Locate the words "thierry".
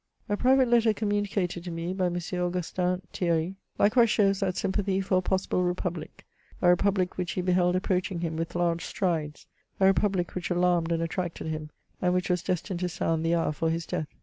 3.13-3.57